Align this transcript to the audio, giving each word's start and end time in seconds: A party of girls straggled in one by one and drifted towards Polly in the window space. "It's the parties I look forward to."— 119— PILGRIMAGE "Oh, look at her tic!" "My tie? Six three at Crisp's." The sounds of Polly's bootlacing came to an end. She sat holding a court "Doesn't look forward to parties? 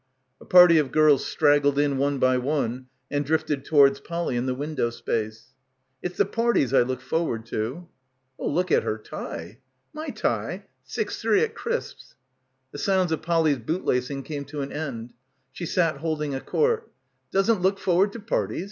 A 0.41 0.45
party 0.45 0.79
of 0.79 0.91
girls 0.91 1.23
straggled 1.23 1.77
in 1.77 1.99
one 1.99 2.17
by 2.17 2.35
one 2.39 2.87
and 3.11 3.23
drifted 3.23 3.63
towards 3.63 3.99
Polly 3.99 4.35
in 4.35 4.47
the 4.47 4.55
window 4.55 4.89
space. 4.89 5.49
"It's 6.01 6.17
the 6.17 6.25
parties 6.25 6.73
I 6.73 6.81
look 6.81 7.01
forward 7.01 7.45
to."— 7.51 7.87
119— 8.37 8.37
PILGRIMAGE 8.37 8.37
"Oh, 8.39 8.47
look 8.49 8.71
at 8.71 8.81
her 8.81 8.97
tic!" 9.47 9.61
"My 9.93 10.09
tie? 10.09 10.65
Six 10.83 11.21
three 11.21 11.43
at 11.43 11.53
Crisp's." 11.53 12.15
The 12.71 12.79
sounds 12.79 13.11
of 13.11 13.21
Polly's 13.21 13.59
bootlacing 13.59 14.23
came 14.23 14.43
to 14.45 14.61
an 14.61 14.71
end. 14.71 15.13
She 15.51 15.67
sat 15.67 15.97
holding 15.97 16.33
a 16.33 16.41
court 16.41 16.91
"Doesn't 17.29 17.61
look 17.61 17.77
forward 17.77 18.11
to 18.13 18.19
parties? 18.21 18.59